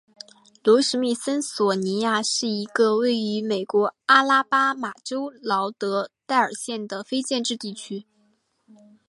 [0.63, 8.07] 罗史密森索尼亚是一个位于美国阿拉巴马州劳德代尔县的非建制地区。